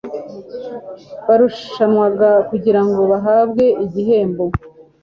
barushanwaga 1.27 2.29
kugirango 2.49 3.01
bahabwe 3.11 3.65
igihembo 3.85 4.43